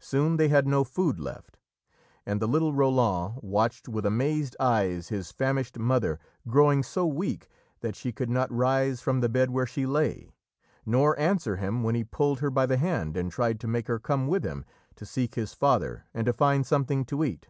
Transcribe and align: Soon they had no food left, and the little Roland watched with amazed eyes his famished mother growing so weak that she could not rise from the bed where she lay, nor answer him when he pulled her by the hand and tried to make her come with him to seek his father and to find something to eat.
Soon 0.00 0.38
they 0.38 0.48
had 0.48 0.66
no 0.66 0.82
food 0.82 1.20
left, 1.20 1.58
and 2.24 2.40
the 2.40 2.48
little 2.48 2.72
Roland 2.72 3.38
watched 3.42 3.86
with 3.86 4.06
amazed 4.06 4.56
eyes 4.58 5.10
his 5.10 5.30
famished 5.30 5.78
mother 5.78 6.18
growing 6.48 6.82
so 6.82 7.04
weak 7.06 7.50
that 7.80 7.94
she 7.94 8.10
could 8.10 8.30
not 8.30 8.50
rise 8.50 9.02
from 9.02 9.20
the 9.20 9.28
bed 9.28 9.50
where 9.50 9.66
she 9.66 9.84
lay, 9.84 10.32
nor 10.86 11.18
answer 11.18 11.56
him 11.56 11.82
when 11.82 11.94
he 11.94 12.02
pulled 12.02 12.40
her 12.40 12.48
by 12.48 12.64
the 12.64 12.78
hand 12.78 13.14
and 13.14 13.30
tried 13.30 13.60
to 13.60 13.68
make 13.68 13.88
her 13.88 13.98
come 13.98 14.26
with 14.26 14.42
him 14.42 14.64
to 14.96 15.04
seek 15.04 15.34
his 15.34 15.52
father 15.52 16.06
and 16.14 16.24
to 16.24 16.32
find 16.32 16.64
something 16.66 17.04
to 17.04 17.22
eat. 17.22 17.48